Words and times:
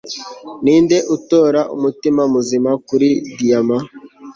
ninde 0.63 0.97
utora 1.15 1.61
umutima 1.75 2.21
muzima 2.33 2.71
kuri 2.87 3.09
diyama 3.37 3.77